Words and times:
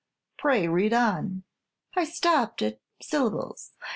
Pray 0.39 0.67
read 0.67 0.93
on." 0.93 1.43
"I 1.95 2.05
stopped 2.05 2.63
at 2.63 2.79
'syllables.' 3.03 3.73